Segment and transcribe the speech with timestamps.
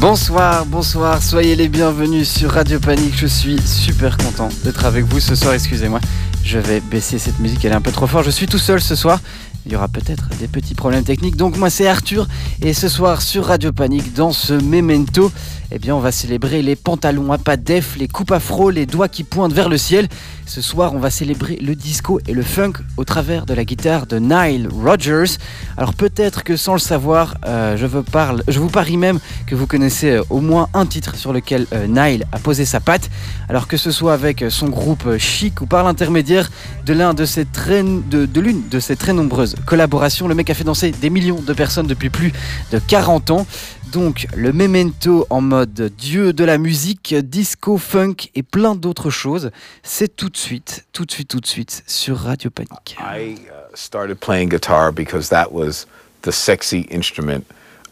[0.00, 3.16] Bonsoir, bonsoir, soyez les bienvenus sur Radio Panique.
[3.16, 5.54] Je suis super content d'être avec vous ce soir.
[5.54, 5.98] Excusez-moi,
[6.44, 8.24] je vais baisser cette musique, elle est un peu trop forte.
[8.24, 9.20] Je suis tout seul ce soir.
[9.66, 11.34] Il y aura peut-être des petits problèmes techniques.
[11.34, 12.28] Donc moi c'est Arthur
[12.62, 15.32] et ce soir sur Radio Panique dans ce memento,
[15.72, 19.08] eh bien on va célébrer les pantalons à pas def, les coupes afro, les doigts
[19.08, 20.08] qui pointent vers le ciel.
[20.48, 24.06] Ce soir on va célébrer le disco et le funk au travers de la guitare
[24.06, 25.36] de Nile Rodgers.
[25.76, 30.22] Alors peut-être que sans le savoir, euh, je, vous parie même que vous connaissez euh,
[30.30, 33.10] au moins un titre sur lequel euh, Nile a posé sa patte.
[33.50, 36.50] Alors que ce soit avec son groupe Chic ou par l'intermédiaire
[36.86, 41.42] de, de l'une de ses très nombreuses collaborations, le mec a fait danser des millions
[41.42, 42.32] de personnes depuis plus
[42.72, 43.46] de 40 ans.
[43.92, 49.50] Donc le memento en mode dieu de la musique, disco, funk et plein d'autres choses,
[49.82, 52.96] c'est tout de suite, tout de suite, tout de suite sur Radio Panique.
[53.00, 55.86] I uh, started playing guitar because that was
[56.22, 57.46] the sexy instrument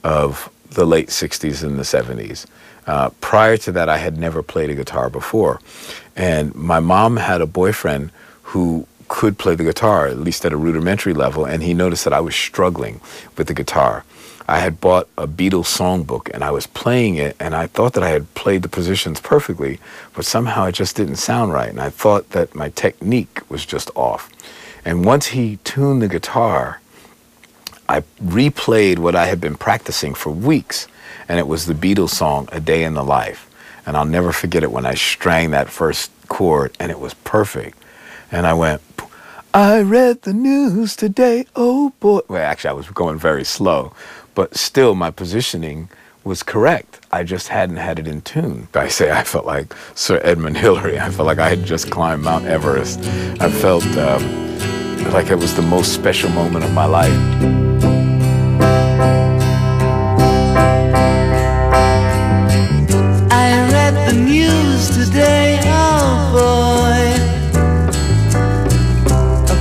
[0.05, 2.47] of the late 60s and the 70s.
[2.87, 5.61] Uh, prior to that, I had never played a guitar before.
[6.15, 8.11] And my mom had a boyfriend
[8.43, 12.13] who could play the guitar, at least at a rudimentary level, and he noticed that
[12.13, 13.01] I was struggling
[13.37, 14.05] with the guitar.
[14.49, 18.05] I had bought a Beatles songbook and I was playing it, and I thought that
[18.05, 19.81] I had played the positions perfectly,
[20.15, 21.69] but somehow it just didn't sound right.
[21.69, 24.31] And I thought that my technique was just off.
[24.85, 26.81] And once he tuned the guitar,
[27.89, 30.87] I replayed what I had been practicing for weeks,
[31.29, 33.51] and it was the Beatles song, A Day in the Life.
[33.85, 37.79] And I'll never forget it when I strang that first chord, and it was perfect.
[38.31, 38.83] And I went,
[39.55, 42.21] I read the news today, oh boy.
[42.29, 43.93] Well, actually, I was going very slow,
[44.35, 45.89] but still, my positioning
[46.25, 47.01] was correct.
[47.13, 48.69] I just hadn't had it in tune.
[48.75, 50.99] I say I felt like Sir Edmund Hillary.
[50.99, 52.99] I felt like I had just climbed Mount Everest.
[53.41, 54.23] I felt um,
[55.13, 57.13] like it was the most special moment of my life.
[63.31, 65.56] I read the news today,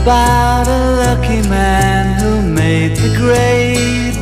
[0.05, 4.13] about a lucky man who made the grade.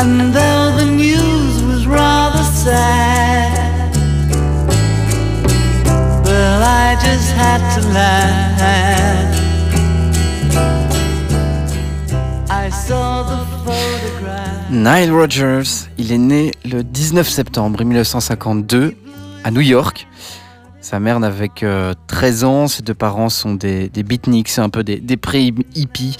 [0.00, 3.92] And though the news was rather sad,
[6.24, 9.36] well, I just had to laugh.
[12.48, 14.70] I saw the photograph.
[14.70, 18.94] Nile Rodgers, il est né le 19 septembre 1952
[19.44, 20.06] à New York.
[20.90, 24.82] Sa mère n'avait que 13 ans, ses deux parents sont des, des beatniks, un peu
[24.82, 26.16] des, pré-hippies,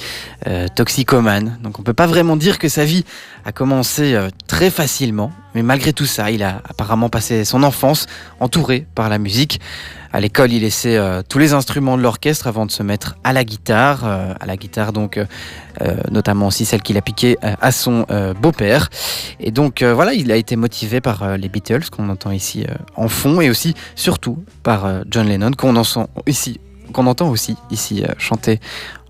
[0.47, 1.58] euh, toxicomanes.
[1.60, 3.04] Donc on peut pas vraiment dire que sa vie
[3.44, 8.06] a commencé euh, très facilement, mais malgré tout ça, il a apparemment passé son enfance
[8.40, 9.60] entouré par la musique.
[10.12, 13.32] À l'école, il laissait euh, tous les instruments de l'orchestre avant de se mettre à
[13.32, 15.24] la guitare, euh, à la guitare donc euh,
[16.10, 18.06] notamment aussi celle qu'il a piquée à son
[18.40, 18.90] beau-père.
[19.38, 23.40] Et donc voilà, il a été motivé par les Beatles qu'on entend ici en fond
[23.40, 26.60] et aussi surtout par John Lennon qu'on entend ici
[26.92, 28.58] qu'on entend aussi ici chanter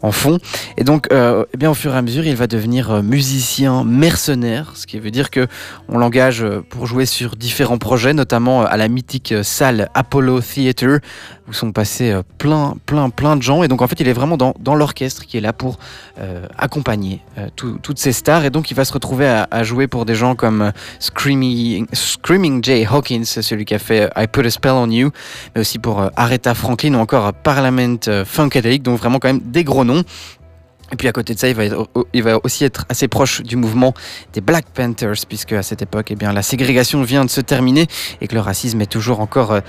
[0.02, 0.38] en fond.
[0.76, 3.84] Et donc, euh, eh bien, au fur et à mesure, il va devenir euh, musicien
[3.84, 5.46] mercenaire, ce qui veut dire que
[5.88, 11.00] on l'engage euh, pour jouer sur différents projets, notamment à la mythique salle Apollo Theatre,
[11.48, 13.62] où sont passés plein, plein, plein de gens.
[13.62, 15.78] Et donc, en fait, il est vraiment dans, l'orchestre qui est là pour
[16.56, 17.20] accompagner
[17.56, 18.44] tout- toutes ces stars.
[18.44, 22.86] Et donc, il va se retrouver à, jouer pour des gens comme Screaming, Screaming Jay
[22.88, 25.10] Hawkins, celui qui a fait I Put a Spell on You,
[25.56, 29.84] mais aussi pour Aretha Franklin ou encore Parliament Funkadelic, donc vraiment quand même des gros
[29.84, 29.89] noms.
[30.92, 33.94] Et puis à côté de ça, il va, aussi être assez proche du mouvement
[34.32, 37.86] des Black Panthers, puisque à cette époque, eh la ségrégation vient de se terminer
[38.20, 39.60] et que le racisme est toujours encore euh,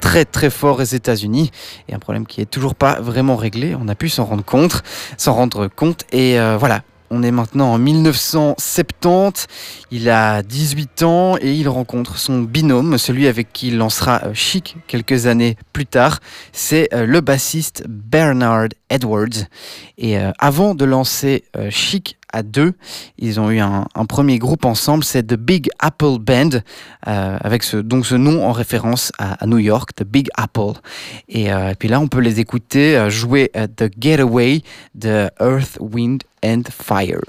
[0.00, 1.50] très très fort aux États-Unis
[1.88, 3.76] et un problème qui est toujours pas vraiment réglé.
[3.80, 4.82] On a pu s'en rendre compte,
[5.16, 6.04] s'en rendre compte.
[6.12, 6.82] Et euh, voilà,
[7.14, 9.46] on est maintenant en 1970.
[9.92, 14.34] Il a 18 ans et il rencontre son binôme, celui avec qui il lancera euh,
[14.34, 16.18] Chic quelques années plus tard.
[16.52, 19.46] C'est euh, le bassiste Bernard Edwards.
[19.96, 22.74] Et euh, avant de lancer Chic à deux,
[23.16, 26.50] ils ont eu un, premier groupe ensemble, c'est The Big Apple Band,
[27.06, 30.78] euh, avec ce, donc ce nom en référence à, New York, The Big Apple.
[31.28, 34.62] Et, euh, et puis là, on peut les écouter euh, jouer The Getaway
[34.94, 37.20] de Earth, Wind and Fire.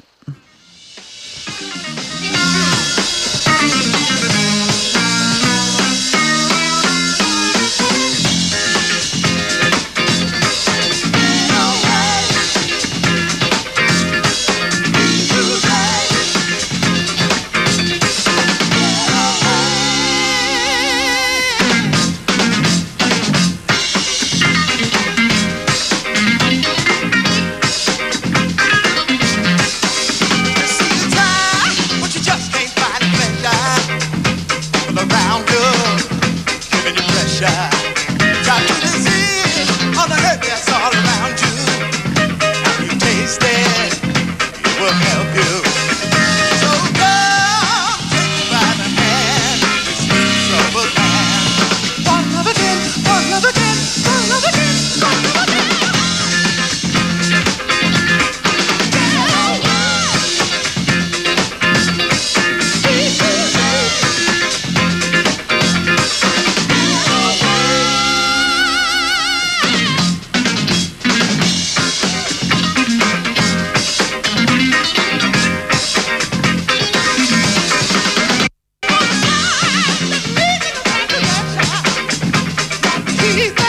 [83.33, 83.64] Getaway,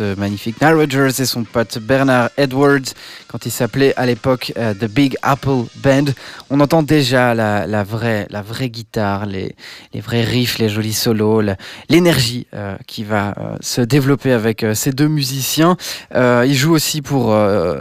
[0.00, 2.94] magnifique Nile Rodgers et son pote Bernard Edwards,
[3.32, 6.04] quand il s'appelait à l'époque euh, The Big Apple Band,
[6.50, 9.56] on entend déjà la, vraie, la vraie guitare, les,
[9.94, 11.42] les vrais riffs, les jolis solos,
[11.88, 15.76] l'énergie euh, qui va euh, se développer avec ces deux musiciens.
[16.14, 17.34] Ils jouent aussi pour,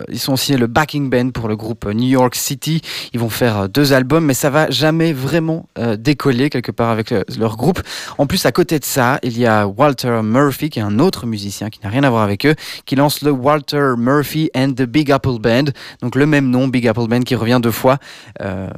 [0.09, 2.81] ils sont aussi le backing band pour le groupe New York City.
[3.13, 5.68] Ils vont faire deux albums, mais ça va jamais vraiment
[5.98, 7.81] décoller quelque part avec le- leur groupe.
[8.18, 11.25] En plus, à côté de ça, il y a Walter Murphy, qui est un autre
[11.25, 12.56] musicien qui n'a rien à voir avec eux,
[12.86, 15.65] qui lance le Walter Murphy and the Big Apple Band.
[16.01, 17.97] Donc le même nom, Big Apple Band, qui revient deux fois.
[18.41, 18.69] Euh,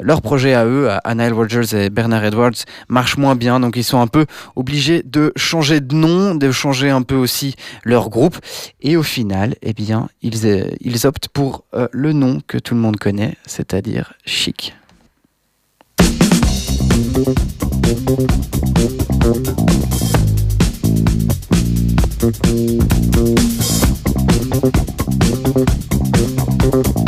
[0.00, 3.60] leur projet à eux, à Nile Rodgers et Bernard Edwards, marche moins bien.
[3.60, 7.54] Donc ils sont un peu obligés de changer de nom, de changer un peu aussi
[7.84, 8.38] leur groupe.
[8.80, 12.74] Et au final, eh bien, ils, euh, ils optent pour euh, le nom que tout
[12.74, 14.74] le monde connaît, c'est-à-dire Chic.
[26.66, 27.06] Everybody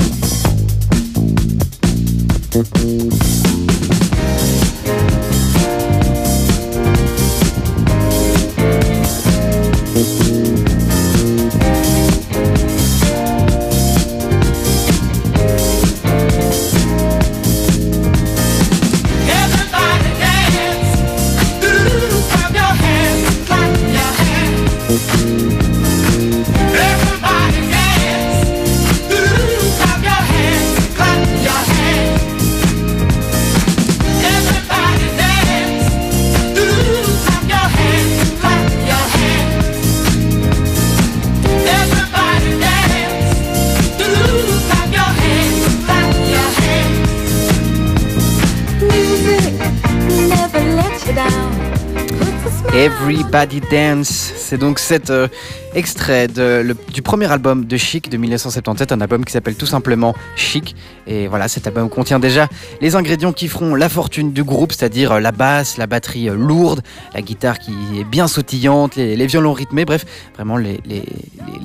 [52.78, 54.06] Everybody Dance,
[54.36, 55.26] c'est donc cet euh,
[55.74, 60.76] extrait du premier album de Chic de 1977, un album qui s'appelle tout simplement Chic.
[61.08, 62.46] Et voilà, cet album contient déjà
[62.80, 66.36] les ingrédients qui feront la fortune du groupe, c'est-à-dire euh, la basse, la batterie euh,
[66.36, 66.82] lourde,
[67.14, 70.06] la guitare qui est bien sautillante, les, violons rythmés, bref,
[70.36, 70.80] vraiment les,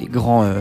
[0.10, 0.51] grands,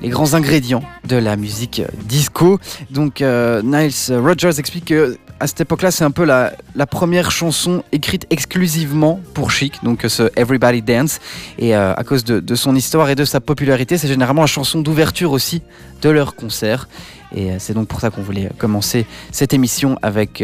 [0.00, 2.58] les grands ingrédients de la musique disco.
[2.90, 6.52] Donc Niles Rogers explique que à cette époque-là, c'est un peu la,
[6.86, 11.20] première chanson écrite exclusivement pour Chic, donc euh, ce Everybody Dance.
[11.58, 14.80] Et euh, à cause de, son histoire et de sa popularité, c'est généralement la chanson
[14.80, 15.62] d'ouverture aussi
[16.02, 16.88] de leur concert.
[17.34, 20.42] Et euh, c'est donc pour ça qu'on voulait commencer cette émission avec,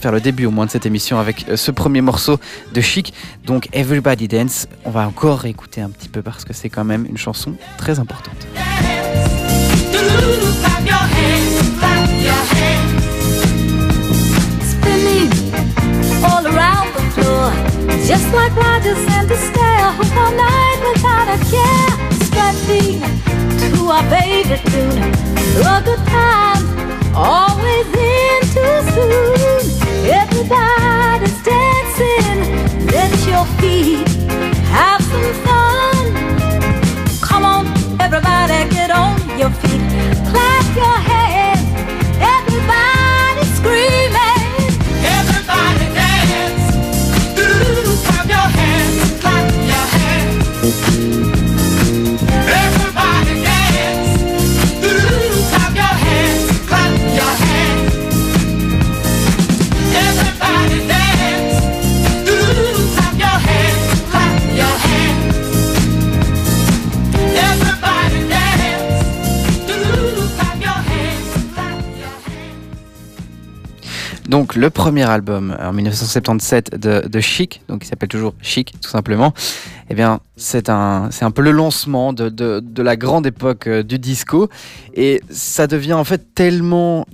[0.00, 2.38] faire le début au moins de cette émission avec ce premier morceau
[2.74, 3.14] de Chic.
[3.46, 7.06] Donc Everybody Dance, on va encore écouter un petit peu parce que c'est quand même
[7.08, 8.46] une chanson très importante.
[18.10, 21.90] Just like Roger sent Astaire, who all night without a care.
[22.26, 22.98] Strutting
[23.60, 24.98] to our favorite tune.
[25.62, 26.64] A good time,
[27.14, 29.62] always in too soon.
[30.22, 32.38] Everybody's dancing,
[32.94, 34.08] let your feet
[34.74, 36.04] have some fun.
[37.22, 37.66] Come on,
[38.00, 39.82] everybody, get on your feet.
[40.30, 40.49] Clap
[74.60, 79.32] le premier album en 1977 de, Chic, donc il s'appelle toujours Chic tout simplement,
[79.88, 84.48] eh bien c'est un, peu le lancement de, de, la grande époque euh, du disco.
[84.94, 87.06] Et ça devient en fait tellement,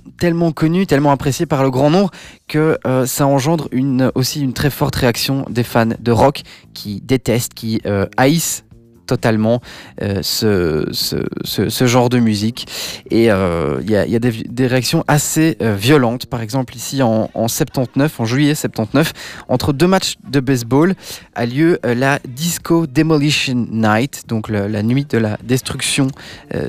[0.55, 2.11] connu, tellement apprécié par le grand nombre
[2.47, 3.69] que euh, ça engendre
[4.15, 8.63] aussi une très forte réaction des fans de rock qui détestent, qui euh, haïssent
[9.07, 9.61] totalement
[10.01, 11.17] euh, ce, ce,
[11.69, 12.67] ce, genre de musique.
[13.09, 16.25] Et euh, il y a, y a des, réactions assez euh, violentes.
[16.27, 19.13] Par exemple, ici en, en 79, en juillet 79,
[19.47, 20.93] entre deux matchs de baseball,
[21.33, 26.07] a lieu la Disco Demolition Night, donc la nuit de la destruction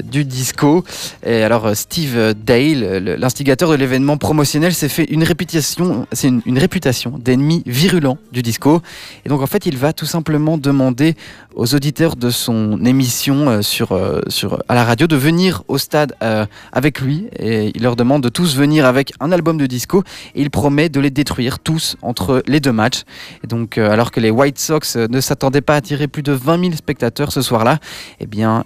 [0.04, 0.84] du disco.
[1.26, 6.42] Et alors, Steve Dale, le- l'instigateur de l'événement promotionnel, s'est fait une réputation, c'est une,
[6.46, 8.80] une réputation d'ennemi virulent du disco.
[9.24, 11.16] Et donc, en fait, il va tout simplement demander
[11.54, 15.78] aux auditeurs de son émission euh, sur, euh, sur, à la radio de venir au
[15.78, 19.66] stade euh, avec lui et il leur demande de tous venir avec un album de
[19.66, 20.02] disco
[20.34, 23.02] et il promet de les détruire tous entre les deux matchs.
[23.46, 26.72] Donc alors que les White Sox ne s'attendaient pas à attirer plus de 20 000
[26.76, 27.78] spectateurs ce soir-là,
[28.20, 28.64] eh bien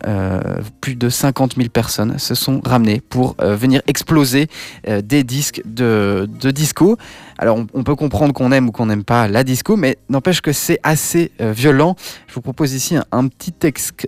[0.80, 4.48] plus de 50 000 personnes se sont ramenées pour venir exploser
[4.86, 6.96] des disques de, de disco.
[7.38, 10.52] Alors on, peut comprendre qu'on aime ou qu'on n'aime pas la disco, mais n'empêche que
[10.52, 11.96] c'est assez euh, violent.
[12.28, 13.54] Je vous propose ici un, petit,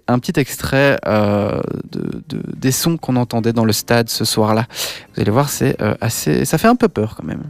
[0.09, 2.23] un petit extrait euh, de-
[2.57, 4.67] des sons qu'on entendait dans le stade ce soir-là.
[5.15, 7.43] Vous allez voir, c'est euh, assez, ça fait un peu peur quand même.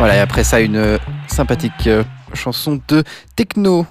[0.00, 2.02] Voilà, et après ça, une euh, sympathique euh,
[2.32, 3.04] chanson de
[3.36, 3.84] techno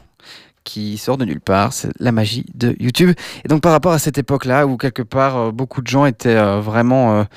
[0.64, 3.12] qui sort de nulle part, c'est la magie de YouTube.
[3.46, 6.36] Et donc par rapport à cette époque-là, où quelque part euh, beaucoup de gens étaient
[6.62, 7.28] vraiment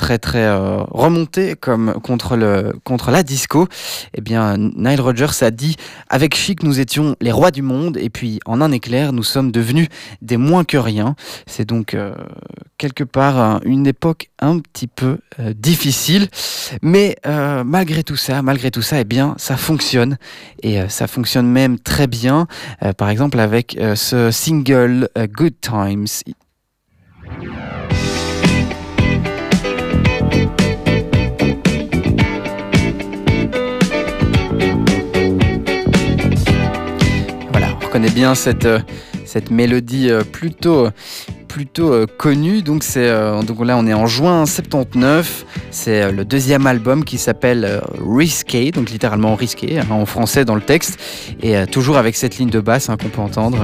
[0.00, 3.68] très très euh, remontés comme contre le contre la disco,
[4.14, 5.76] eh bien Nile Rodgers a dit
[6.08, 9.52] avec Chic nous étions les rois du monde et puis en un éclair nous sommes
[9.52, 9.88] devenus
[10.22, 11.14] des moins que rien.
[11.46, 12.14] C'est donc euh,
[12.78, 16.28] quelque part un- une époque un petit peu euh, difficile.
[16.82, 17.16] Mais
[17.64, 20.16] malgré tout ça, malgré tout ça, eh bien, ça fonctionne
[20.62, 22.46] et ça fonctionne même très bien.
[22.96, 26.06] Par exemple, avec ce single Good Times.
[37.90, 38.78] Reconnaît bien cette euh,
[39.24, 40.88] cette mélodie euh, plutôt
[41.48, 42.62] plutôt euh, connue.
[42.62, 42.84] Donc
[43.46, 45.44] donc là on est en juin 79.
[45.72, 50.60] C'est le deuxième album qui s'appelle Risqué, donc littéralement risqué hein, en français dans le
[50.60, 51.00] texte,
[51.42, 53.58] et toujours avec cette ligne de basse hein, qu'on peut entendre.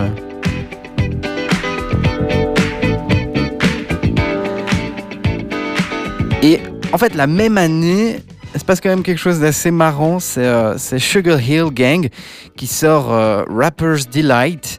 [6.43, 6.59] Et
[6.93, 8.17] en fait la même année.
[8.57, 12.09] Il se passe quand même quelque chose d'assez marrant, c'est euh, Sugar Hill Gang
[12.57, 14.79] qui sort euh, Rapper's Delight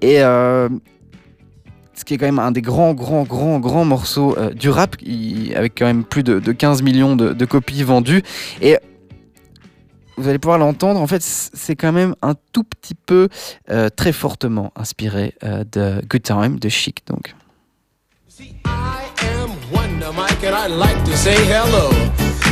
[0.00, 0.70] et euh,
[1.92, 4.96] ce qui est quand même un des grands, grands, grands, grands morceaux du rap,
[5.54, 8.22] avec quand même plus de, de 15 millions de, copies vendues.
[8.62, 8.78] Et
[10.16, 13.28] vous allez pouvoir l'entendre, en fait, c'est quand même un tout petit peu
[13.96, 17.02] très fortement inspiré de Good Time de Chic.
[17.06, 17.34] Donc.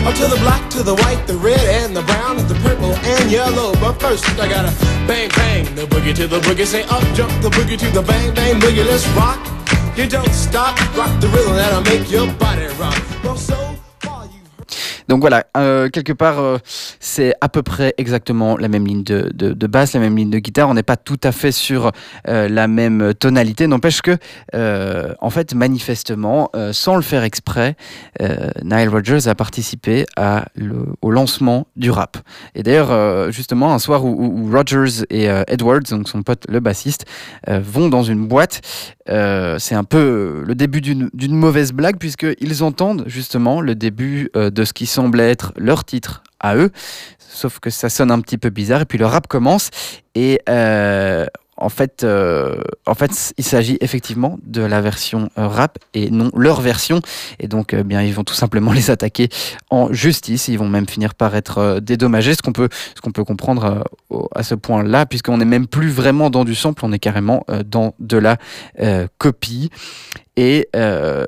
[0.07, 2.95] Uh, to the black, to the white, the red, and the brown, and the purple
[2.95, 3.73] and yellow.
[3.81, 4.71] But first, I gotta
[5.09, 6.65] bang bang the boogie to the boogie.
[6.65, 8.87] Say up jump the boogie to the bang bang boogie.
[8.87, 9.43] Let's rock.
[9.97, 13.03] You don't stop, rock the rhythm that'll make your body rock.
[13.25, 13.76] Well, so.
[15.09, 16.59] Donc voilà, euh, quelque part, euh,
[17.01, 20.31] c'est à peu près exactement la même ligne de, de, de basse, la même ligne
[20.31, 20.69] de guitare.
[20.69, 21.93] On n'est pas tout à fait sur
[22.29, 23.67] euh, la même tonalité.
[23.67, 24.17] N'empêche que,
[24.55, 27.77] euh, en fait, manifestement, sans le faire exprès,
[28.63, 30.07] Nile Rodgers a participé
[31.03, 32.17] au lancement du rap.
[32.55, 34.57] Et d'ailleurs, justement, un soir où, où-
[35.11, 37.05] et Edwards, donc son pote le bassiste,
[37.47, 38.61] vont dans une boîte,
[39.09, 44.51] euh, c'est un peu le début d'une mauvaise blague, puisqu'ils entendent justement le début euh,
[44.51, 46.71] de ce qui semble être leur titre à eux,
[47.19, 49.71] sauf que ça sonne un petit peu bizarre, et puis le rap commence,
[50.15, 55.79] et euh, en fait, euh, en fait, il s'agit effectivement de la version euh, rap
[55.95, 57.01] et non leur version.
[57.41, 59.29] Et donc, euh, bien, ils vont tout simplement les attaquer
[59.71, 60.49] en justice.
[60.49, 63.85] Ils vont même finir par être euh, dédommagés, ce qu'on peut, ce qu'on peut comprendre
[64.35, 67.95] à ce point-là, puisqu'on n'est même plus vraiment dans du sample, on est carrément dans
[67.99, 68.37] de la
[68.81, 69.71] euh, copie.
[70.37, 71.27] Et euh,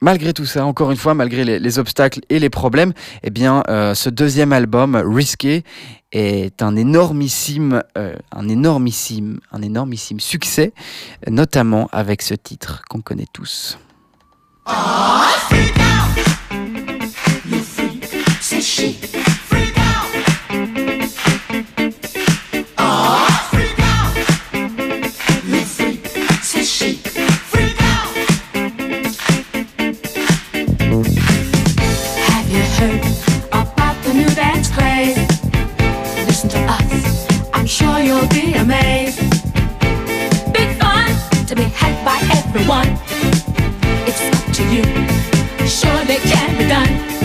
[0.00, 3.62] malgré tout ça, encore une fois, malgré les, les obstacles et les problèmes, eh bien,
[3.68, 5.64] euh, ce deuxième album, Risqué,
[6.12, 10.72] est un énormissime, euh, un énormissime, un énormissime succès,
[11.28, 13.78] notamment avec ce titre qu'on connaît tous.
[18.40, 19.27] C'est
[38.18, 39.20] you'll be amazed.
[40.52, 41.08] Big fun
[41.46, 42.88] to be had by everyone.
[44.06, 44.84] It's up to you.
[45.66, 47.17] Surely can be done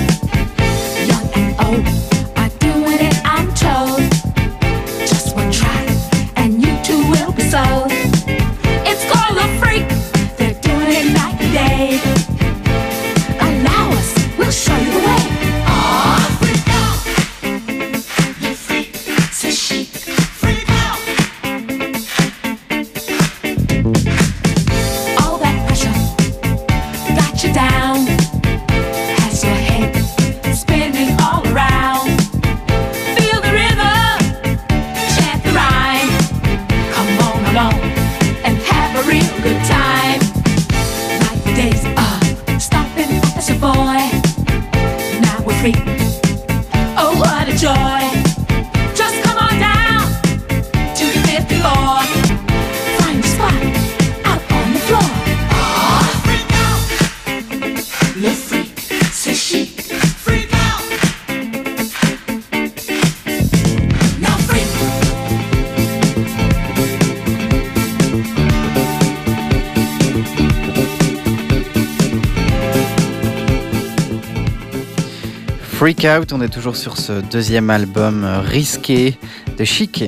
[75.84, 79.18] Freak Out, on est toujours sur ce deuxième album euh, risqué
[79.58, 80.06] de Chic,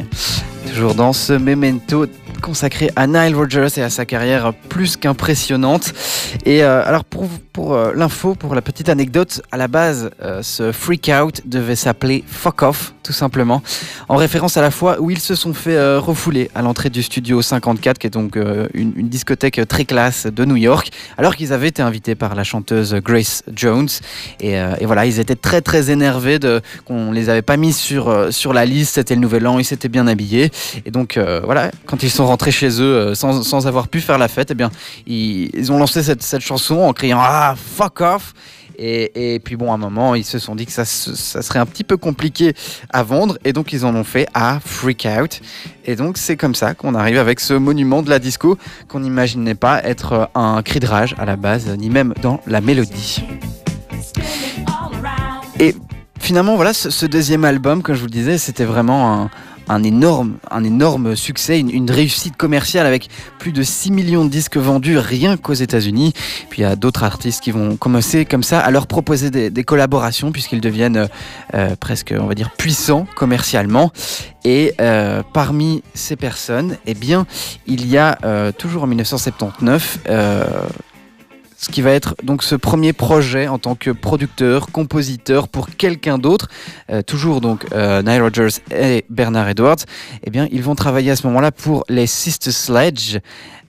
[0.69, 2.05] toujours dans ce memento
[2.41, 5.91] consacré à Nile Rodgers et à sa carrière plus qu'impressionnante.
[6.45, 10.71] Et euh, alors pour, euh, l'info, pour la petite anecdote, à la base, euh, ce
[10.71, 13.63] Freak Out devait s'appeler Fuck Off, tout simplement,
[14.09, 17.41] en référence à la fois où ils se sont fait refouler à l'entrée du studio
[17.41, 18.37] 54, qui est donc
[18.73, 22.95] une, discothèque très classe de New York, alors qu'ils avaient été invités par la chanteuse
[22.95, 23.87] Grace Jones.
[24.39, 24.55] Et,
[24.85, 28.65] voilà, ils étaient très très énervés de qu'on les avait pas mis sur sur la
[28.65, 28.95] liste.
[28.95, 30.51] C'était le nouvel an, ils s'étaient bien habillés.
[30.85, 34.27] Et donc voilà, quand ils sont rentrés chez eux sans, sans avoir pu faire la
[34.27, 34.71] fête, eh bien
[35.05, 38.33] ils, ont lancé cette chanson en criant ah fuck off.
[38.77, 41.59] Et, et puis bon, à un moment, ils se sont dit que ça, ça serait
[41.59, 42.53] un petit peu compliqué
[42.89, 45.41] à vendre, et donc ils en ont fait à Freak Out.
[45.85, 49.55] Et donc c'est comme ça qu'on arrive avec ce monument de la disco qu'on n'imaginait
[49.55, 53.23] pas être euh, un cri de rage à la base, ni même dans la mélodie.
[55.59, 55.73] Et
[56.19, 59.29] finalement, voilà, ce, ce deuxième album, comme je vous le disais, c'était vraiment un,
[59.67, 65.37] un énorme, succès, une, réussite commerciale avec plus de 6 millions de disques vendus rien
[65.37, 66.13] qu'aux États-Unis.
[66.49, 69.63] Puis il y a d'autres artistes qui vont commencer comme ça à leur proposer des,
[69.63, 71.07] collaborations puisqu'ils deviennent euh,
[71.53, 73.91] euh, presque, on va dire, puissants commercialement.
[74.43, 77.25] Et euh, parmi ces personnes, eh bien,
[77.65, 78.17] il y a
[78.57, 80.43] toujours en 1979 euh,
[81.65, 86.19] ce qui va être donc ce premier projet en tant que producteur, compositeur pour quelqu'un
[86.19, 86.47] d'autre,
[86.91, 89.83] euh, toujours donc euh, Nile Rodgers et Bernard Edwards,
[90.23, 93.17] eh bien ils vont travailler à ce moment-là pour les Sister Sledge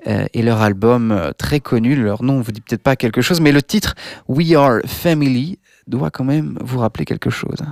[0.07, 3.41] euh, et leur album euh, très connu, leur nom vous dit peut-être pas quelque chose,
[3.41, 3.95] mais le titre
[4.29, 7.63] We Are Family doit quand même vous rappeler quelque chose.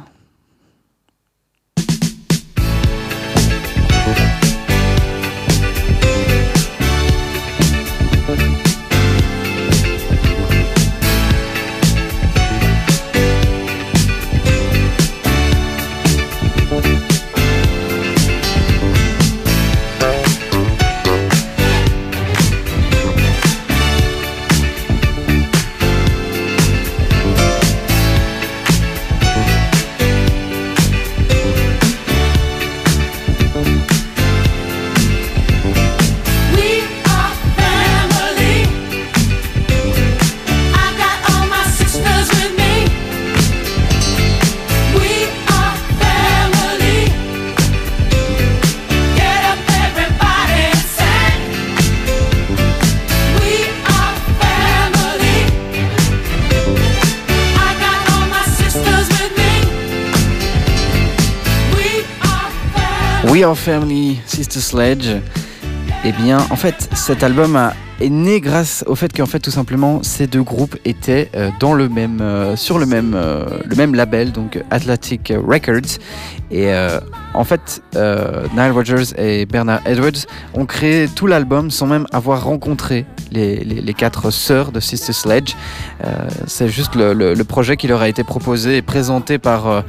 [63.53, 65.09] Family, Sister Sledge.
[66.07, 67.59] Eh bien, en fait, cet album
[68.01, 71.75] est né grâce au fait qu'en fait, tout simplement, ces deux groupes étaient euh, dans
[71.75, 75.99] le même, euh, sur le même, euh, le même label, donc Atlantic Records.
[76.55, 77.01] Et euh,
[77.35, 82.45] en fait, euh, Nile Rodgers et Bernard Edwards ont créé tout l'album sans même avoir
[82.45, 85.57] rencontré les, quatre sœurs de Sister Sledge.
[86.05, 89.83] Euh, C'est juste le, projet qui leur a été proposé et présenté par,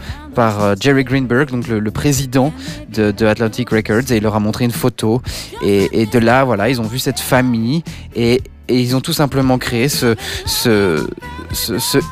[0.82, 2.52] Jerry Greenberg, donc le, président
[2.92, 5.22] de, Atlantic Records, et il leur a montré une photo.
[5.62, 7.84] Et, de là, voilà, ils ont vu cette famille
[8.16, 10.16] et, ils ont tout simplement créé ce,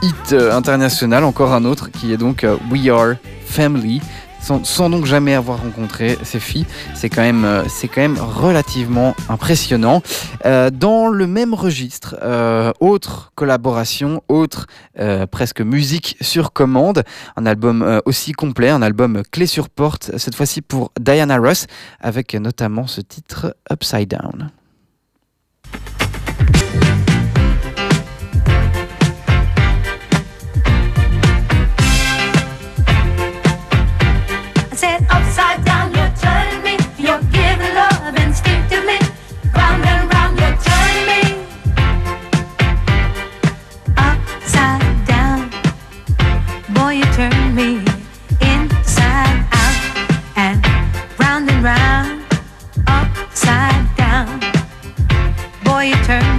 [0.04, 3.16] hit international, encore un autre, qui est donc We Are
[3.48, 4.00] Family.
[4.44, 9.16] Sans, donc jamais avoir rencontré ces filles, c'est quand même, euh, c'est quand même relativement
[9.30, 10.02] impressionnant.
[10.46, 14.68] Euh, dans le même registre, euh, autre collaboration, autre
[15.00, 17.04] euh, presque musique sur commande,
[17.38, 21.68] un album aussi complet, un album clé sur porte, cette fois-ci pour Diana Ross,
[22.02, 24.52] avec notamment ce titre Upside Down.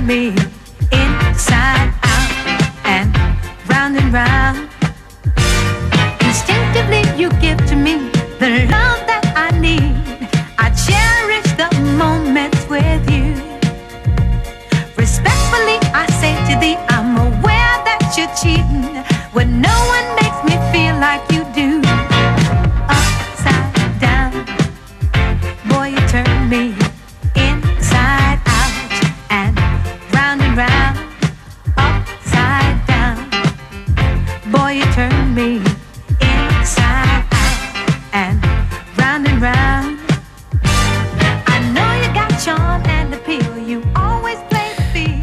[0.05, 0.29] Me
[0.93, 2.31] inside out
[2.85, 3.17] and
[3.71, 4.69] round and round.
[6.21, 9.97] Instinctively, you give to me the love that I need.
[10.59, 13.33] I cherish the moments with you.
[14.97, 18.85] Respectfully, I say to thee, I'm aware that you're cheating
[19.33, 21.84] when no one makes me feel like you do.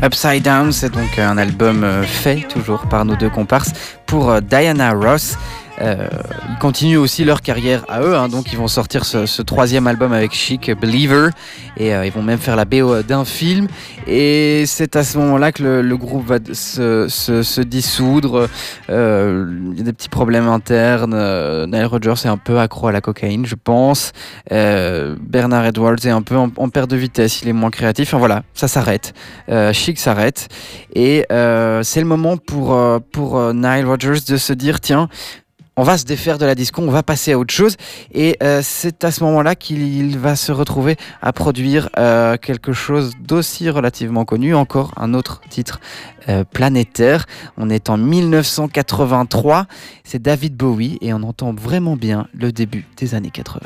[0.03, 3.71] Upside Down, c'est donc un album euh, fait toujours par nos deux comparses
[4.07, 5.37] pour euh, Diana Ross.
[5.79, 6.07] Euh,
[6.49, 9.87] ils continuent aussi leur carrière à eux, hein, donc ils vont sortir ce, ce troisième
[9.87, 11.29] album avec Chic, Believer,
[11.77, 13.67] et euh, ils vont même faire la BO d'un film.
[14.05, 18.47] Et c'est à ce moment-là que le, le groupe va se, se- se dissoudre.
[18.89, 21.13] Euh, Il y a des petits problèmes internes.
[21.15, 24.11] Euh, Nile Rodgers est un peu accro à la cocaïne, je pense.
[24.51, 28.09] Euh, Bernard Edwards est un peu en, en perte de vitesse, il est moins créatif.
[28.09, 29.13] Enfin voilà, ça s'arrête.
[29.49, 30.47] Euh, Chic s'arrête.
[30.95, 31.25] Et
[31.83, 32.77] c'est le moment pour,
[33.11, 35.07] pour Nile Rodgers de se dire tiens,
[35.77, 37.77] on va se défaire de la disco, on va passer à autre chose.
[38.13, 43.13] Et euh, c'est à ce moment-là qu'il va se retrouver à produire euh, quelque chose
[43.19, 45.79] d'aussi relativement connu, encore un autre titre
[46.29, 47.25] euh, planétaire.
[47.57, 49.65] On est en 1983,
[50.03, 53.61] c'est David Bowie et on entend vraiment bien le début des années 80.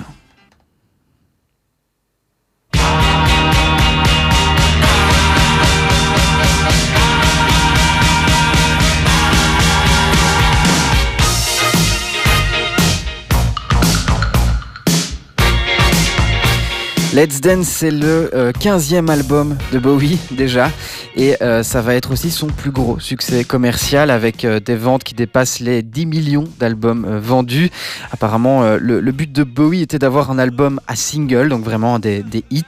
[17.15, 20.69] Let's Dance, c'est le euh, 15e album de Bowie déjà,
[21.15, 25.05] et euh, ça va être aussi son plus gros succès commercial avec euh, des ventes
[25.05, 27.71] qui dépassent les 10 millions d'albums euh, vendus.
[28.11, 32.63] Apparemment, le, but de Bowie était d'avoir un album à single, donc vraiment des, hits,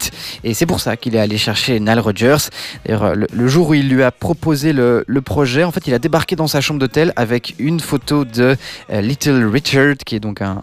[0.45, 2.37] et c'est pour ça qu'il est allé chercher Nile Rodgers.
[2.85, 6.37] D'ailleurs, le, jour où il lui a proposé le, projet, en fait, il a débarqué
[6.37, 8.55] dans sa chambre d'hôtel avec une photo de
[8.89, 10.61] Little Richard, qui est donc un,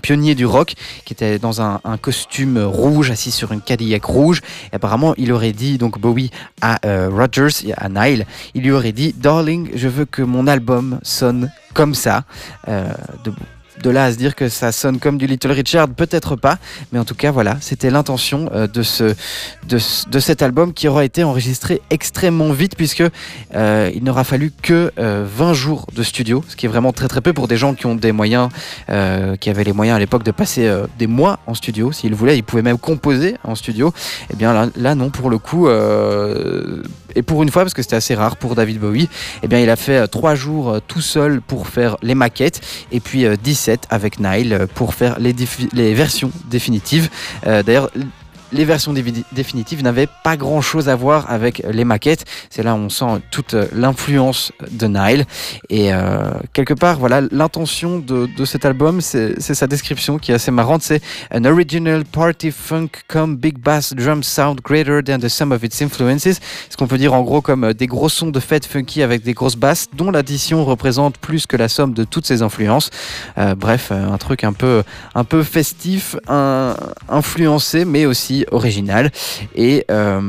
[0.00, 4.40] pionnier du rock, qui était dans un costume rouge, assis sur une Cadillac rouge.
[4.72, 6.30] Et apparemment, il aurait dit, donc Bowie,
[6.60, 10.98] à euh, Rogers, à Nile, il lui aurait dit Darling, je veux que mon album
[11.02, 12.24] sonne comme ça.
[12.68, 12.92] Euh,
[13.82, 16.58] de là à se dire que ça sonne comme du Little Richard, peut-être pas.
[16.92, 19.14] Mais en tout cas, voilà, c'était l'intention euh, de, ce,
[20.20, 23.02] cet album qui aura été enregistré extrêmement vite, puisque
[23.54, 27.08] euh, il n'aura fallu que euh, 20 jours de studio, ce qui est vraiment très
[27.08, 28.48] très peu pour des gens qui ont des moyens,
[29.40, 31.90] qui avaient les moyens à l'époque de passer des mois en studio.
[31.92, 33.92] S'ils voulaient, ils pouvaient même composer en studio.
[34.32, 35.68] Et bien là, non, pour le coup,
[37.16, 39.08] et pour une fois, parce que c'était assez rare pour David Bowie,
[39.42, 42.60] et bien il a fait 3 jours tout seul pour faire les maquettes,
[42.92, 43.26] et puis
[43.90, 45.34] avec Nile euh, pour faire les,
[45.72, 47.10] les versions définitives.
[47.46, 47.90] Euh, d'ailleurs,
[48.54, 48.94] les versions
[49.32, 52.24] définitives n'avaient pas grand chose à voir avec les maquettes.
[52.50, 55.24] C'est là où on sent toute euh, l'influence de Nile.
[55.70, 60.50] Et euh, quelque part, voilà, l'intention de, cet album, c'est sa description qui est assez
[60.50, 60.82] marrante.
[60.82, 65.64] C'est an original party funk come big bass drum sound greater than the sum of
[65.64, 66.38] its influences.
[66.70, 69.22] Ce qu'on peut dire en gros comme euh, des gros sons de fête funky avec
[69.22, 72.90] des grosses basses, dont l'addition représente plus que la somme de toutes ces influences.
[73.56, 74.82] Bref, un truc un peu,
[75.14, 76.76] un peu festif, un-
[77.08, 79.10] influencé, mais aussi original.
[79.54, 80.20] Et euh,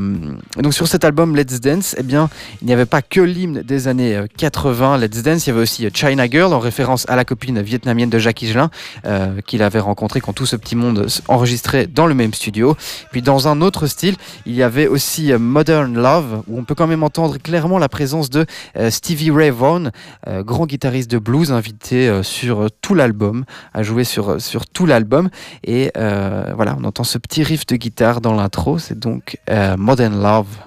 [0.57, 2.29] donc sur cet album Let's Dance, eh bien,
[2.61, 5.61] il n'y avait pas que l'hymne des années euh, 80 Let's Dance, il y avait
[5.61, 8.69] aussi euh, China Girl en référence à la copine vietnamienne de Jacques Higelin
[9.05, 12.75] euh, qu'il avait rencontré quand tout ce petit monde enregistrait dans le même studio.
[13.11, 16.75] Puis dans un autre style, il y avait aussi euh, Modern Love où on peut
[16.75, 18.45] quand même entendre clairement la présence de
[18.77, 19.89] euh, Stevie Ray Vaughan,
[20.27, 24.39] euh, grand guitariste de blues invité euh, sur euh, tout l'album, à jouer sur, euh,
[24.39, 25.29] sur tout l'album.
[25.63, 29.77] Et euh, voilà, on entend ce petit riff de guitare dans l'intro, c'est donc euh,
[29.77, 30.57] Modern Love.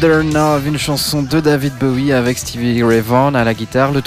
[0.00, 4.00] Modern Love, une chanson de David Bowie avec Stevie Ray Vaughan à la guitare, le,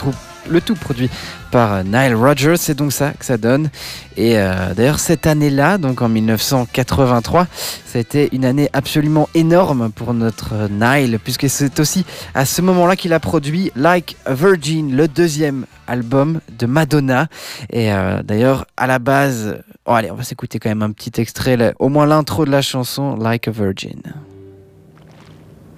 [0.62, 1.10] tout produit
[1.51, 3.69] par Nile Rodgers, c'est donc ça que ça donne.
[4.15, 7.47] Et euh, d'ailleurs cette année-là, donc en 1983,
[7.86, 12.62] ça a été une année absolument énorme pour notre Nile, puisque c'est aussi à ce
[12.62, 17.27] moment-là qu'il a produit Like a Virgin, le deuxième album de Madonna.
[17.69, 21.19] Et euh, d'ailleurs, à la base, oh, allez, on va s'écouter quand même un petit
[21.19, 24.01] extrait, au moins l'intro de la chanson Like a Virgin.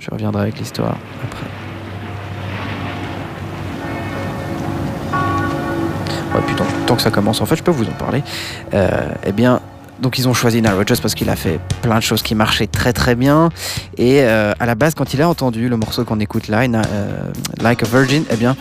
[0.04, 1.46] Je reviendrai avec l'histoire après.
[6.36, 8.22] Ouais, puis tant, que ça commence, en fait, je peux vous en parler.
[8.74, 8.90] Euh,
[9.26, 9.62] eh bien,
[10.02, 12.68] donc ils ont choisi Nile Rodgers parce qu'il a fait plein de choses qui marchaient
[12.68, 13.48] très très bien.
[13.98, 17.32] Et euh, à la base, quand il a entendu le morceau qu'on écoute là, euh,
[17.62, 18.58] Like a Virgin, eh bien,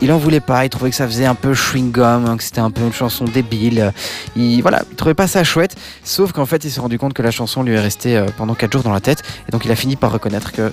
[0.00, 0.64] il en voulait pas.
[0.64, 2.92] Il trouvait que ça faisait un peu chewing gum, hein, que c'était un peu une
[2.92, 3.92] chanson débile.
[4.36, 5.76] Il voilà, il trouvait pas ça chouette.
[6.02, 8.54] Sauf qu'en fait, il s'est rendu compte que la chanson lui est restée euh, pendant
[8.54, 9.22] 4 jours dans la tête.
[9.48, 10.72] Et donc, il a fini par reconnaître que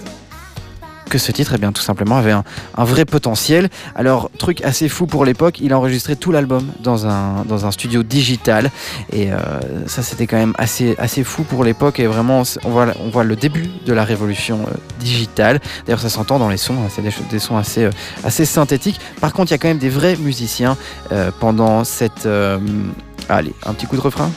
[1.12, 2.44] que ce titre, eh bien, tout simplement, avait un,
[2.78, 3.70] vrai potentiel.
[3.96, 7.72] Alors, truc assez fou pour l'époque, il a enregistré tout l'album dans un, dans un
[7.72, 8.72] studio digital.
[9.12, 9.38] Et euh,
[9.86, 12.00] ça, c'était quand même assez, assez fou pour l'époque.
[12.00, 15.60] Et vraiment, on voit, on voit le début de la révolution euh, digitale.
[15.86, 16.76] D'ailleurs, ça s'entend dans les sons.
[16.76, 17.92] hein, c'est des, des sons assez, euh,
[18.24, 19.00] assez synthétiques.
[19.20, 20.78] Par contre, il y a quand même des vrais musiciens
[21.40, 22.28] pendant cette.
[23.28, 24.32] allez, un petit coup de refrain.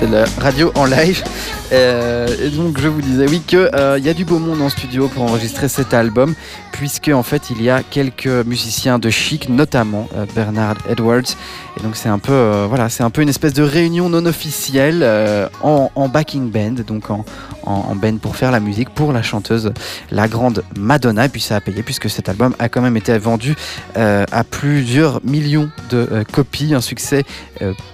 [0.00, 1.24] De la radio en live.
[1.72, 4.68] Euh, et donc je vous disais oui que euh, y a du beau monde en
[4.68, 6.34] studio pour enregistrer cet album
[6.70, 11.34] puisque en fait il y a quelques musiciens de chic notamment euh, Bernard Edwards
[11.78, 14.24] et donc c'est un peu euh, voilà c'est un peu une espèce de réunion non
[14.26, 17.24] officielle euh, en, backing band donc en,
[17.64, 19.72] en, band pour faire la musique pour la chanteuse
[20.10, 21.26] la grande Madonna.
[21.26, 23.54] Et puis ça a payé puisque cet album a quand même été vendu
[23.96, 27.24] euh, à plusieurs millions de copies un succès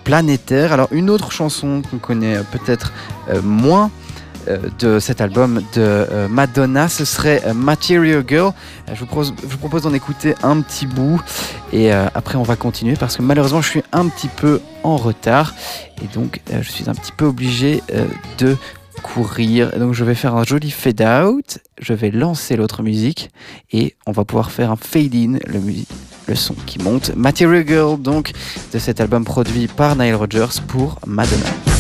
[0.05, 0.73] planétaire.
[0.73, 2.92] Alors une autre chanson qu'on connaît peut-être
[3.42, 3.90] moins
[4.78, 8.52] de cet album de euh, Madonna, ce serait euh, Material Girl.
[8.88, 11.20] Euh, je vous propose, d'en écouter un petit bout
[11.72, 14.96] et euh, après on va continuer parce que malheureusement je suis un petit peu en
[14.96, 15.55] retard
[16.02, 18.07] et donc euh, je suis un petit peu obligé euh,
[18.38, 18.57] de
[19.02, 19.76] courir.
[19.78, 23.31] Donc je vais faire un joli fade out, je vais lancer l'autre musique
[23.72, 25.61] et on va pouvoir faire un fade in, le,
[26.26, 27.14] le son qui monte.
[27.16, 28.33] Material Girl donc
[28.72, 31.71] de cet album produit par Nile Rodgers pour Madonna.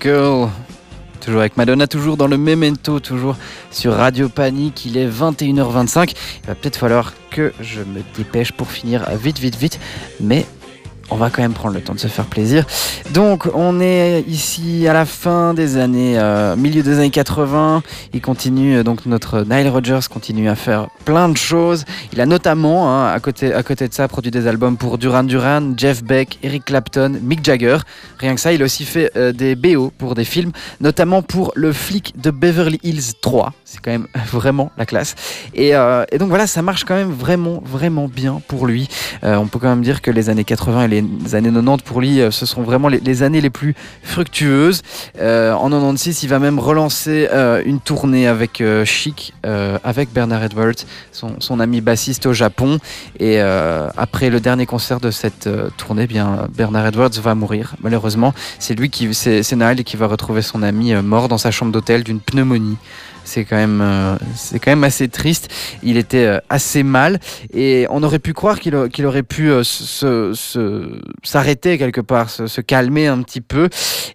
[0.00, 3.36] Toujours avec Madonna, toujours dans le Memento, toujours
[3.70, 4.86] sur Radio Panique.
[4.86, 6.14] Il est 21h25.
[6.42, 9.78] Il va peut-être falloir que je me dépêche pour finir vite, vite, vite.
[10.20, 10.46] Mais
[11.10, 12.64] on va quand même prendre le temps de se faire plaisir.
[13.12, 17.82] Donc, on est ici à la fin des années, euh, milieu des années 80.
[18.12, 21.84] Il continue, euh, donc notre Nile Rodgers continue à faire plein de choses.
[22.12, 25.24] Il a notamment, hein, à, côté, à côté de ça, produit des albums pour Duran
[25.24, 27.78] Duran, Jeff Beck, Eric Clapton, Mick Jagger.
[28.18, 31.52] Rien que ça, il a aussi fait euh, des BO pour des films, notamment pour
[31.56, 33.52] Le flic de Beverly Hills 3.
[33.64, 35.16] C'est quand même vraiment la classe.
[35.54, 35.72] Et,
[36.18, 38.88] donc voilà, ça marche quand même vraiment, vraiment bien pour lui.
[39.22, 40.99] On peut quand même dire que les années 80 et les
[41.32, 44.82] années 90 pour lui, euh, ce sont vraiment les, les années les plus fructueuses.
[45.20, 49.34] Euh, en 96, il va même relancer euh, une tournée avec Chic,
[49.84, 50.74] avec Bernard Edwards,
[51.12, 52.78] son, ami bassiste au Japon.
[53.18, 57.74] Et après le dernier concert de cette tournée, eh bien Bernard Edwards va mourir.
[57.82, 61.72] Malheureusement, c'est lui qui, c'est Nile qui va retrouver son ami mort dans sa chambre
[61.72, 62.76] d'hôtel d'une pneumonie.
[63.30, 65.52] C'est quand même, euh, c'est quand même assez triste.
[65.84, 67.20] Il était euh, assez mal
[67.54, 68.74] et on aurait pu croire qu'il
[69.06, 69.62] aurait pu euh,
[71.22, 73.68] s'arrêter quelque part, se, calmer un petit peu.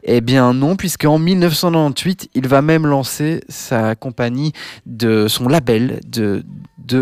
[0.03, 4.51] Eh bien non, puisqu'en 1998, il va même lancer sa compagnie
[4.85, 6.43] de son label de,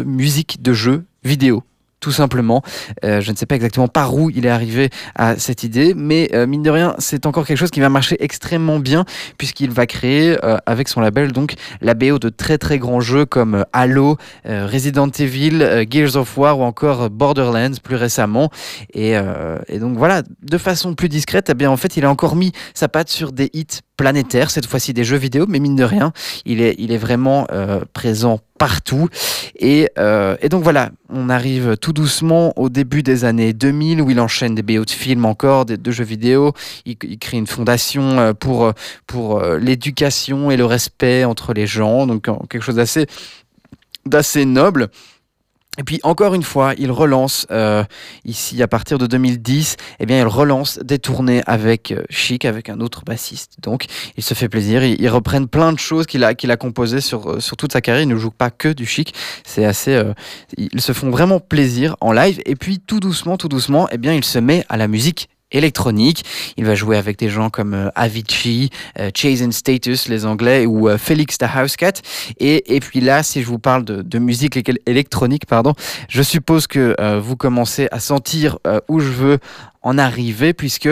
[0.03, 1.64] musique de jeux vidéo.
[2.04, 2.62] Tout simplement.
[3.06, 6.30] Euh, je ne sais pas exactement par où il est arrivé à cette idée, mais
[6.34, 9.06] euh, mine de rien, c'est encore quelque chose qui va marcher extrêmement bien,
[9.38, 13.26] puisqu'il va créer euh, avec son label donc la BO de très très grands jeux
[13.26, 18.49] comme Halo, Resident Evil, Gears of War ou encore Borderlands plus récemment.
[18.93, 19.14] Et,
[19.70, 22.51] et donc voilà, de façon plus discrète, eh bien en fait, il a encore mis
[22.74, 26.14] sa patte sur des hits planétaires, cette fois-ci des jeux vidéo, mais mine de rien,
[26.46, 29.10] il est, vraiment euh, présent partout.
[29.58, 34.10] Et, euh, et donc voilà, on arrive tout doucement au début des années 2000 où
[34.10, 36.54] il enchaîne des BO de films encore, des, de jeux vidéo.
[36.86, 38.72] Il, il crée une fondation euh, pour,
[39.08, 43.08] pour l'éducation et le respect entre les gens, donc quelque chose d'assez
[44.06, 44.89] d'assez noble.
[45.80, 47.84] Et puis encore une fois, il relance euh,
[48.26, 52.69] ici à partir de 2010, eh bien il relance des tournées avec euh, Chic, avec
[52.69, 53.55] un autre bassiste.
[53.59, 57.01] Donc il se fait plaisir, ils, reprennent plein de choses qu'il a qu'il a composées
[57.01, 58.03] sur euh, sur toute sa carrière.
[58.03, 59.95] Il ne joue pas que du Chic, c'est assez.
[59.95, 60.13] euh,
[60.57, 62.39] ils se font vraiment plaisir en live.
[62.45, 66.26] Et puis tout doucement, tout doucement, eh bien il se met à la musique électronique.
[66.58, 70.66] Il va jouer avec des gens comme euh, Avicii, euh, Chase and Status, les Anglais,
[70.66, 71.93] ou euh, Felix the Housecat.
[72.39, 75.74] Et, et puis là, si je vous parle de, de musique éle- électronique, pardon,
[76.10, 79.39] je suppose que vous commencez à sentir où je veux
[79.82, 80.89] en arriver, puisque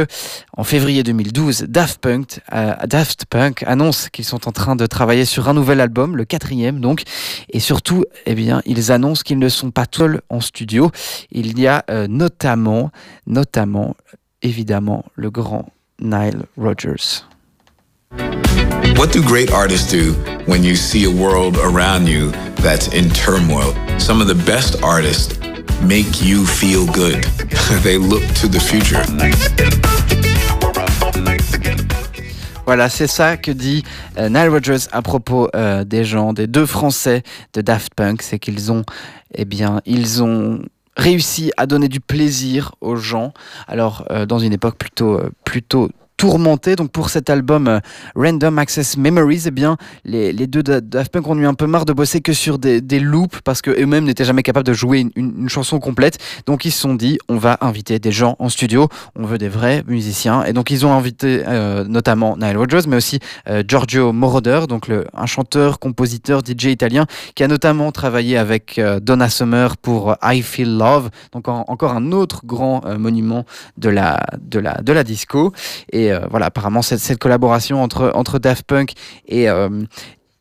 [0.57, 5.80] en février 2012, Daft Punk, annonce qu'ils sont en train de travailler sur un nouvel
[5.80, 7.03] album, le quatrième donc,
[7.49, 10.91] et surtout, eh bien, ils annoncent qu'ils ne sont pas seuls en studio.
[11.32, 12.91] Il y a notamment,
[13.28, 13.95] notamment,
[14.41, 17.23] évidemment, le grand Nile Rodgers.
[18.97, 20.13] What do great artists do
[20.45, 23.73] when you see a world around you that's in turmoil?
[23.97, 25.39] Some of the best artists
[25.81, 27.23] make you feel good.
[27.83, 29.01] they look to the future.
[32.65, 33.83] Voilà, c'est ça que dit
[34.17, 37.23] euh, Nile Rodgers à propos euh, des gens, des deux Français
[37.53, 38.83] de Daft Punk, c'est qu'ils ont,
[39.33, 40.61] eh bien, ils ont
[40.97, 43.33] réussi à donner du plaisir aux gens.
[43.67, 45.89] Alors, euh, dans une époque plutôt, euh, plutôt
[46.22, 46.76] tourmentée.
[46.76, 47.80] Donc pour cet album euh,
[48.15, 51.86] Random Access Memories, eh bien les, deux de Daft Punk ont eu un peu marre
[51.86, 55.49] de bosser que sur des, loops parce que eux-mêmes n'étaient jamais capables de jouer une,
[55.49, 56.19] chanson complète.
[56.45, 59.49] Donc ils se sont dit on va inviter des gens en studio, on veut des
[59.49, 63.17] vrais musiciens et donc ils ont invité euh, notamment Nile Rodgers mais aussi
[63.49, 69.28] euh, Giorgio Moroder, donc un chanteur, compositeur, DJ italien qui a notamment travaillé avec Donna
[69.28, 73.43] Summer pour I Feel Love, donc en- encore un autre grand monument
[73.80, 75.51] de la, de la, de la disco.
[75.91, 78.93] Et euh, voilà, apparemment cette, collaboration entre, entre Daft Punk
[79.28, 79.70] et, euh,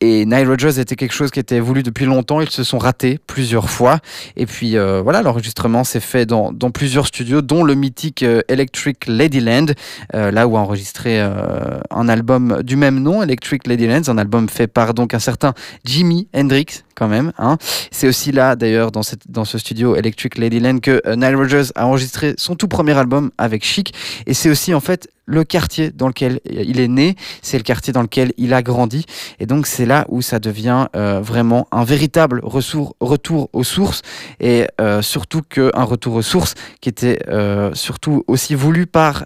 [0.01, 2.41] et Nile Rodgers était quelque chose qui était voulu depuis longtemps.
[2.41, 3.99] Ils se sont ratés plusieurs fois.
[4.37, 9.07] Et puis euh, voilà, l'enregistrement s'est fait dans, dans plusieurs studios, dont le mythique Electric
[9.07, 9.66] Ladyland,
[10.14, 14.95] là où a enregistré un album du même nom, Electric Ladyland, un album fait par
[14.95, 15.53] donc un certain
[15.85, 17.33] Jimi Hendrix quand même.
[17.39, 17.59] Hein.
[17.91, 22.35] C'est aussi là d'ailleurs dans, dans ce studio Electric Ladyland que Nile Rodgers a enregistré
[22.39, 23.93] son tout premier album avec Chic.
[24.27, 27.93] Et c'est aussi en fait le quartier dans lequel il est né, c'est le quartier
[27.93, 29.07] dans lequel il a grandi.
[29.39, 34.03] Et donc c'est là où ça devient euh, vraiment un véritable retour aux sources
[34.41, 39.24] et euh, surtout qu'un retour aux sources qui était euh, surtout aussi voulu par,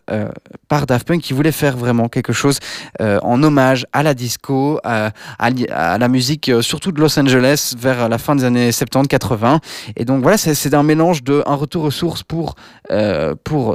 [0.68, 2.58] par Daft Punk qui voulait faire vraiment quelque chose
[3.00, 8.36] en hommage à la disco, à, la musique surtout de Los Angeles vers la fin
[8.36, 9.60] des années 70-80.
[9.96, 12.56] Et donc voilà, c'est un mélange de retour aux sources pour,
[13.44, 13.74] pour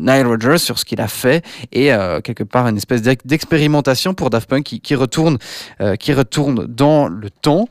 [0.00, 1.42] Nile Rodgers sur ce qu'il a fait
[1.72, 5.38] et euh, quelque part une espèce d'ex- d'expérimentation pour Daft Punk qui, qui retourne,
[5.80, 7.68] euh, qui retourne dans le temps.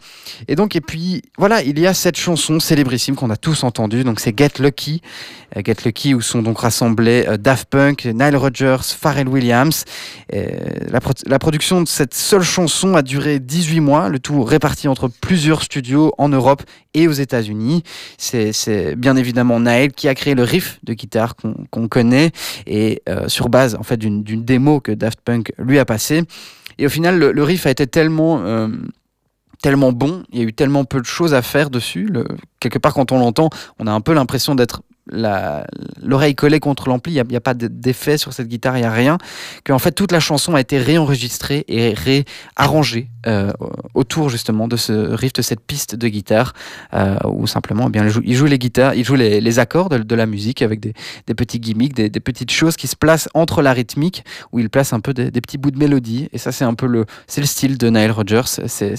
[0.47, 4.03] Et donc, et puis voilà, il y a cette chanson célébrissime qu'on a tous entendue.
[4.03, 5.01] Donc, c'est Get Lucky.
[5.57, 9.85] Euh, Get Lucky où sont donc rassemblés Daft Punk, Nile Rodgers, Pharrell Williams.
[10.31, 15.07] La, la production de cette seule chanson a duré 18 mois, le tout réparti entre
[15.07, 17.83] plusieurs studios en Europe et aux États-Unis.
[18.17, 21.35] C'est bien évidemment Nile qui a créé le riff de guitare
[21.71, 22.31] qu'on connaît
[22.67, 26.23] et sur base en d'une démo que Daft Punk lui a passée.
[26.77, 28.67] Et au final, le, riff a été tellement euh,
[29.61, 32.09] tellement bon, il y a eu tellement peu de choses à faire dessus.
[32.59, 34.81] Quelque part, quand on l'entend, on a un peu l'impression d'être
[35.11, 38.91] l'oreille collée contre l'ampli, il n'y a, pas d'effet sur cette guitare, il n'y a
[38.91, 39.17] rien,
[39.65, 43.51] qu'en fait toute la chanson a été réenregistrée et réarrangée euh,
[43.95, 46.53] autour justement de ce riff, de cette piste de guitare,
[46.93, 50.25] euh, où simplement eh bien, il, joue, les guitares, il joue les, accords de, la
[50.25, 50.93] musique avec des,
[51.35, 54.99] petits gimmicks, des, petites choses qui se placent entre la rythmique, où il place un
[54.99, 57.05] peu des, petits bouts de mélodie, et ça c'est un peu le,
[57.37, 58.95] le style de Nile Rodgers, c'est-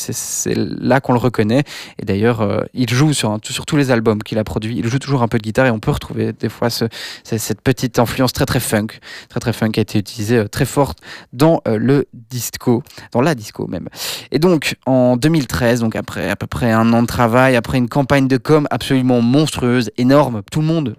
[0.55, 1.65] là qu'on le reconnaît,
[1.99, 4.99] et d'ailleurs euh, il joue sur, sur tous les albums qu'il a produits, il joue
[4.99, 6.87] toujours un peu de guitare, et on peut retrouver des fois ce,
[7.25, 8.89] ce- cette petite influence très très funk,
[9.29, 10.99] très très funk qui a été utilisée euh, très forte
[11.33, 12.83] dans euh, le disco,
[13.13, 13.89] dans la disco même.
[14.33, 17.89] Et donc en 2013, donc après à peu près un an de travail, après une
[17.89, 20.97] campagne de com absolument monstrueuse, énorme, tout le monde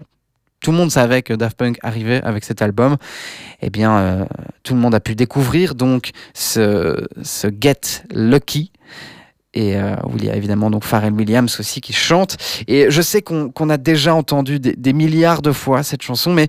[0.64, 2.96] tout le monde savait que Daft Punk arrivait avec cet album.
[3.62, 4.24] Eh bien, euh,
[4.62, 8.70] tout le monde a pu découvrir donc ce Get Lucky.
[9.54, 12.36] Et euh, où il y a évidemment donc Pharrell Williams aussi qui chante.
[12.68, 16.48] Et je sais qu'on qu'on a déjà entendu des, milliards de fois cette chanson, mais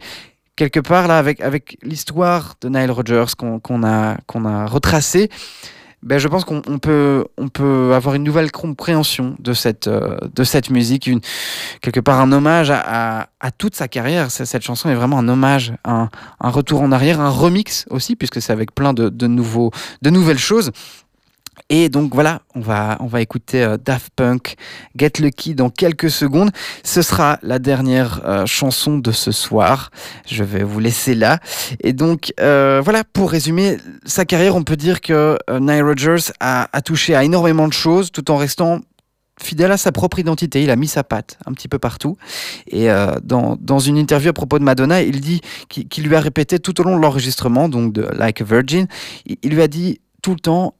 [0.55, 5.29] quelque part là, avec, avec l'histoire de Nile Rodgers qu'on qu'on a, qu'on a retracée,
[6.03, 10.17] ben, je pense qu'on on peut, on peut avoir une nouvelle compréhension de cette, euh,
[10.35, 11.09] de cette musique,
[11.81, 14.29] quelque part un hommage à, à, toute sa carrière.
[14.29, 16.09] Cette chanson est vraiment un hommage, un,
[16.41, 20.09] un retour en arrière, un remix aussi, puisque c'est avec plein de, de, nouveaux, de
[20.09, 20.71] nouvelles choses.
[21.69, 24.55] Et donc voilà, on va, on va écouter euh, Daft Punk,
[24.95, 26.51] Get Lucky dans quelques secondes.
[26.83, 29.89] Ce sera la dernière euh, chanson de ce soir.
[30.27, 31.39] Je vais vous laisser là.
[31.81, 36.67] Et donc euh, voilà, pour résumer sa carrière, on peut dire que Nile Rodgers a,
[36.83, 38.79] touché à énormément de choses tout en restant
[39.41, 42.17] fidèle à sa propre identité, il a mis sa patte un petit peu partout.
[42.67, 42.87] Et
[43.23, 46.79] dans, dans une interview à propos de Madonna, il dit qu'il lui a répété tout
[46.79, 48.87] au long de l'enregistrement, donc de Like a Virgin,
[49.25, 50.75] il lui a dit tout le temps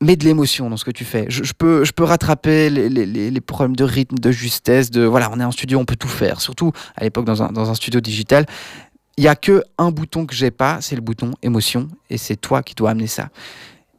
[0.00, 1.26] mets de l'émotion dans ce que tu fais.
[1.28, 5.44] Je, peux, je peux rattraper les problèmes de rythme, de justesse, de voilà, on est
[5.44, 6.40] en studio, on peut tout faire.
[6.40, 8.46] Surtout à l'époque dans un, dans un studio digital,
[9.16, 12.36] il y a que un bouton que j'ai pas, c'est le bouton émotion, et c'est
[12.36, 13.28] toi qui dois amener ça.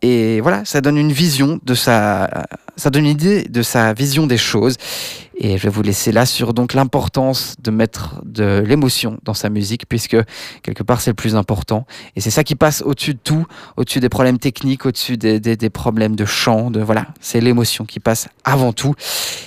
[0.02, 4.28] Et voilà, ça donne une vision de sa, ça donne une idée de sa vision
[4.28, 4.78] des choses.
[5.44, 9.50] Et je vais vous laisser là sur donc l'importance de mettre de l'émotion dans sa
[9.50, 10.18] musique, puisque
[10.62, 11.88] quelque part c'est le plus important.
[12.16, 15.70] Et c'est ça qui passe au-dessus de tout, au-dessus des problèmes techniques, au-dessus des, des,
[15.72, 18.94] problèmes de chant, de voilà, c'est l'émotion qui passe avant tout.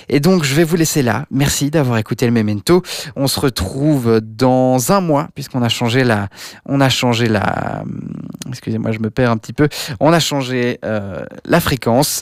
[0.09, 1.27] Et donc je vais vous laisser là.
[1.31, 2.81] Merci d'avoir écouté le Memento.
[3.15, 6.27] On se retrouve dans un mois, puisqu'on a changé la,
[6.65, 8.01] on a changé la, hum,
[8.49, 9.69] excusez-moi, je me perds un petit peu.
[10.01, 12.21] On a changé euh, la fréquence.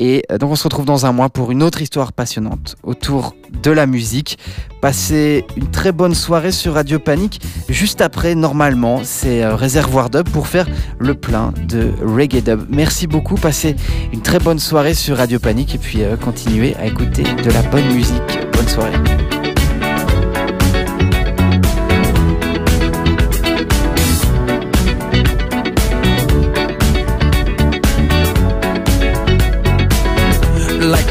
[0.00, 3.36] Et euh, donc on se retrouve dans un mois pour une autre histoire passionnante autour
[3.62, 4.38] de la musique.
[4.80, 7.40] Passez une très bonne soirée sur Radio Panique.
[7.68, 10.66] Juste après, normalement, c'est euh, Réservoir Dub pour faire
[10.98, 12.66] le plein de Reggae Dub.
[12.70, 13.34] Merci beaucoup.
[13.34, 13.76] Passez
[14.12, 17.62] une très bonne soirée sur Radio Panique et puis euh, continuez à écouter de la
[17.62, 18.22] bonne musique.
[18.54, 19.39] Bonne soirée.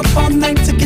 [0.00, 0.79] Up all night to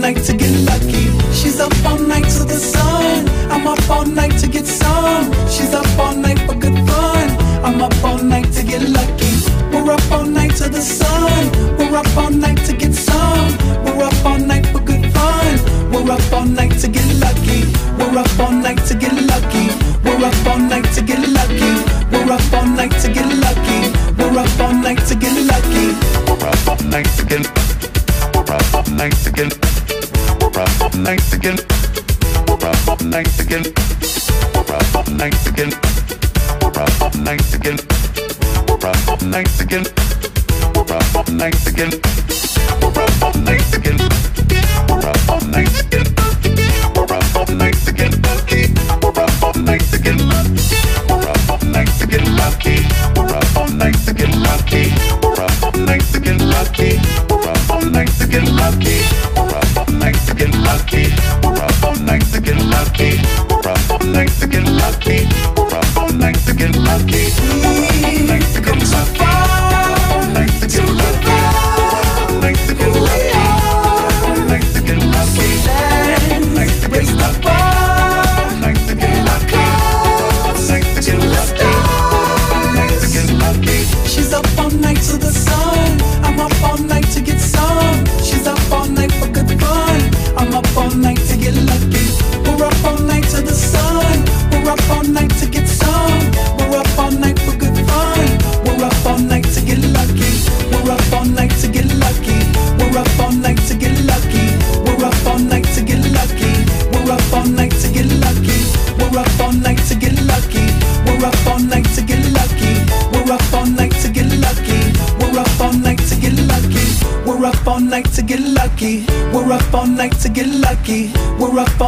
[0.00, 0.97] nights to get lucky.